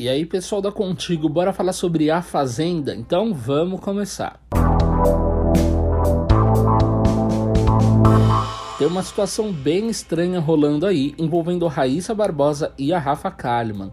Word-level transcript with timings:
E 0.00 0.08
aí, 0.08 0.24
pessoal 0.24 0.62
da 0.62 0.72
Contigo, 0.72 1.28
bora 1.28 1.52
falar 1.52 1.74
sobre 1.74 2.10
A 2.10 2.22
Fazenda? 2.22 2.94
Então 2.94 3.34
vamos 3.34 3.80
começar. 3.80 4.40
Tem 8.78 8.86
uma 8.86 9.02
situação 9.02 9.52
bem 9.52 9.90
estranha 9.90 10.40
rolando 10.40 10.86
aí, 10.86 11.14
envolvendo 11.18 11.66
Raíssa 11.66 12.14
Barbosa 12.14 12.72
e 12.78 12.94
a 12.94 12.98
Rafa 12.98 13.30
Kalimann. 13.30 13.92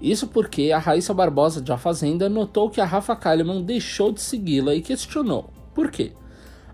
Isso 0.00 0.26
porque 0.26 0.72
a 0.72 0.78
Raíssa 0.78 1.12
Barbosa 1.12 1.60
de 1.60 1.70
A 1.70 1.76
Fazenda 1.76 2.30
notou 2.30 2.70
que 2.70 2.80
a 2.80 2.86
Rafa 2.86 3.14
Kalimann 3.14 3.62
deixou 3.62 4.10
de 4.10 4.22
segui-la 4.22 4.74
e 4.74 4.80
questionou. 4.80 5.50
Por 5.74 5.90
quê? 5.90 6.12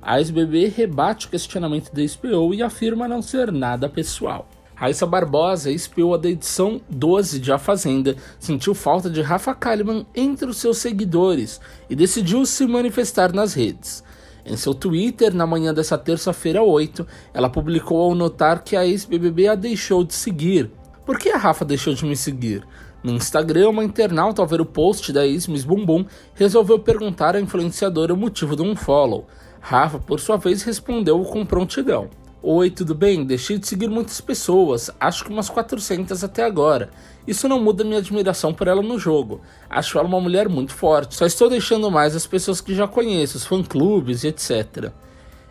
A 0.00 0.20
ex-BB 0.20 0.68
rebate 0.68 1.26
o 1.26 1.30
questionamento 1.30 1.92
da 1.92 2.06
SPO 2.06 2.54
e 2.54 2.62
afirma 2.62 3.08
não 3.08 3.22
ser 3.22 3.50
nada 3.50 3.88
pessoal. 3.88 4.48
Raíssa 4.78 5.04
Barbosa, 5.04 5.72
espiou 5.72 6.16
da 6.16 6.28
edição 6.28 6.80
12 6.88 7.40
de 7.40 7.50
A 7.50 7.58
Fazenda, 7.58 8.14
sentiu 8.38 8.76
falta 8.76 9.10
de 9.10 9.20
Rafa 9.20 9.52
Kalimann 9.52 10.06
entre 10.14 10.46
os 10.46 10.58
seus 10.58 10.78
seguidores 10.78 11.60
e 11.90 11.96
decidiu 11.96 12.46
se 12.46 12.64
manifestar 12.64 13.32
nas 13.32 13.54
redes. 13.54 14.04
Em 14.46 14.56
seu 14.56 14.72
Twitter, 14.72 15.34
na 15.34 15.48
manhã 15.48 15.74
dessa 15.74 15.98
terça-feira 15.98 16.62
8, 16.62 17.04
ela 17.34 17.50
publicou 17.50 18.00
ao 18.00 18.14
notar 18.14 18.62
que 18.62 18.76
a 18.76 18.86
ex-BBB 18.86 19.48
a 19.48 19.56
deixou 19.56 20.04
de 20.04 20.14
seguir. 20.14 20.70
Por 21.04 21.18
que 21.18 21.30
a 21.30 21.36
Rafa 21.36 21.64
deixou 21.64 21.92
de 21.92 22.04
me 22.04 22.14
seguir? 22.14 22.64
No 23.02 23.14
Instagram, 23.14 23.70
uma 23.70 23.84
internauta, 23.84 24.40
ao 24.40 24.46
ver 24.46 24.60
o 24.60 24.64
post 24.64 25.12
da 25.12 25.26
ex-Miss 25.26 25.64
Bumbum, 25.64 26.06
resolveu 26.36 26.78
perguntar 26.78 27.34
à 27.34 27.40
influenciadora 27.40 28.14
o 28.14 28.16
motivo 28.16 28.54
do 28.54 28.62
unfollow. 28.62 29.26
Rafa, 29.60 29.98
por 29.98 30.20
sua 30.20 30.36
vez, 30.36 30.62
respondeu 30.62 31.20
com 31.24 31.44
prontidão. 31.44 32.08
Oi, 32.40 32.70
tudo 32.70 32.94
bem? 32.94 33.24
Deixei 33.24 33.58
de 33.58 33.66
seguir 33.66 33.88
muitas 33.88 34.20
pessoas, 34.20 34.92
acho 35.00 35.24
que 35.24 35.30
umas 35.30 35.50
400 35.50 36.22
até 36.22 36.44
agora. 36.44 36.88
Isso 37.26 37.48
não 37.48 37.60
muda 37.60 37.82
minha 37.82 37.98
admiração 37.98 38.54
por 38.54 38.68
ela 38.68 38.80
no 38.80 38.96
jogo. 38.96 39.40
Acho 39.68 39.98
ela 39.98 40.06
uma 40.06 40.20
mulher 40.20 40.48
muito 40.48 40.72
forte, 40.72 41.16
só 41.16 41.26
estou 41.26 41.50
deixando 41.50 41.90
mais 41.90 42.14
as 42.14 42.28
pessoas 42.28 42.60
que 42.60 42.76
já 42.76 42.86
conheço, 42.86 43.36
os 43.36 43.44
fã-clubes 43.44 44.22
e 44.22 44.28
etc. 44.28 44.92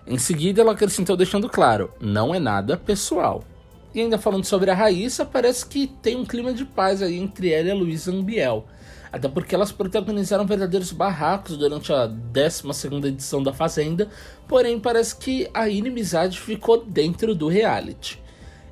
Em 0.08 0.18
seguida, 0.18 0.62
ela 0.62 0.72
acrescentou 0.72 1.18
deixando 1.18 1.50
claro: 1.50 1.92
não 2.00 2.34
é 2.34 2.40
nada 2.40 2.78
pessoal. 2.78 3.44
E 3.98 4.02
ainda 4.02 4.20
falando 4.20 4.46
sobre 4.46 4.70
a 4.70 4.76
Raíssa, 4.76 5.26
parece 5.26 5.66
que 5.66 5.88
tem 5.88 6.16
um 6.16 6.24
clima 6.24 6.54
de 6.54 6.64
paz 6.64 7.02
aí 7.02 7.18
entre 7.18 7.52
ela 7.52 7.70
e 7.70 7.72
a 7.72 7.74
Luísa 7.74 8.12
Ambiel 8.12 8.64
até 9.12 9.28
porque 9.28 9.56
elas 9.56 9.72
protagonizaram 9.72 10.46
verdadeiros 10.46 10.92
barracos 10.92 11.58
durante 11.58 11.92
a 11.92 12.06
12 12.06 13.08
edição 13.08 13.42
da 13.42 13.52
Fazenda, 13.52 14.08
porém 14.48 14.80
parece 14.80 15.16
que 15.16 15.50
a 15.52 15.68
inimizade 15.68 16.40
ficou 16.40 16.86
dentro 16.86 17.34
do 17.34 17.48
reality. 17.48 18.22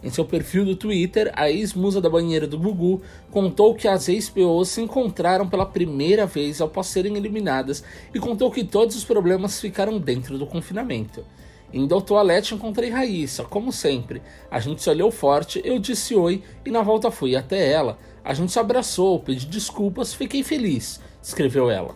Em 0.03 0.11
seu 0.11 0.25
perfil 0.25 0.63
do 0.63 0.75
Twitter, 0.75 1.31
a 1.35 1.49
ex-musa 1.49 1.99
da 1.99 2.09
banheira 2.09 2.45
do 2.45 2.59
Gugu 2.59 3.01
contou 3.31 3.73
que 3.73 3.87
as 3.87 4.07
ex-POs 4.07 4.69
se 4.69 4.81
encontraram 4.81 5.47
pela 5.47 5.65
primeira 5.65 6.27
vez 6.27 6.61
após 6.61 6.87
serem 6.87 7.17
eliminadas 7.17 7.83
e 8.13 8.19
contou 8.19 8.51
que 8.51 8.63
todos 8.63 8.95
os 8.95 9.05
problemas 9.05 9.59
ficaram 9.59 9.97
dentro 9.97 10.37
do 10.37 10.45
confinamento. 10.45 11.25
Indo 11.73 11.93
ao 11.93 12.01
toalete 12.01 12.53
encontrei 12.53 12.89
Raíssa, 12.89 13.43
como 13.43 13.71
sempre. 13.71 14.21
A 14.49 14.59
gente 14.59 14.81
se 14.81 14.89
olhou 14.89 15.11
forte, 15.11 15.61
eu 15.63 15.79
disse 15.79 16.15
oi 16.15 16.43
e 16.65 16.71
na 16.71 16.81
volta 16.81 17.11
fui 17.11 17.35
até 17.35 17.71
ela, 17.71 17.97
a 18.23 18.33
gente 18.33 18.51
se 18.51 18.59
abraçou, 18.59 19.19
pedi 19.19 19.45
desculpas, 19.45 20.13
fiquei 20.13 20.43
feliz, 20.43 21.01
escreveu 21.21 21.69
ela. 21.69 21.95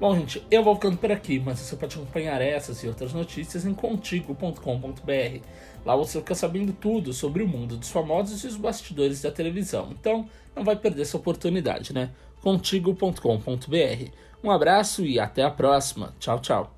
Bom, 0.00 0.14
gente, 0.16 0.42
eu 0.50 0.64
vou 0.64 0.74
ficando 0.74 0.96
por 0.96 1.12
aqui, 1.12 1.38
mas 1.38 1.58
você 1.58 1.76
pode 1.76 1.94
acompanhar 1.94 2.40
essas 2.40 2.82
e 2.82 2.88
outras 2.88 3.12
notícias 3.12 3.66
em 3.66 3.74
contigo.com.br. 3.74 5.44
Lá 5.84 5.94
você 5.94 6.18
fica 6.20 6.34
sabendo 6.34 6.72
tudo 6.72 7.12
sobre 7.12 7.42
o 7.42 7.48
mundo 7.48 7.76
dos 7.76 7.90
famosos 7.90 8.42
e 8.42 8.46
os 8.46 8.56
bastidores 8.56 9.20
da 9.20 9.30
televisão. 9.30 9.88
Então, 9.90 10.26
não 10.56 10.64
vai 10.64 10.74
perder 10.74 11.02
essa 11.02 11.18
oportunidade, 11.18 11.92
né? 11.92 12.10
contigo.com.br. 12.40 14.10
Um 14.42 14.50
abraço 14.50 15.04
e 15.04 15.20
até 15.20 15.42
a 15.42 15.50
próxima. 15.50 16.14
Tchau, 16.18 16.40
tchau. 16.40 16.74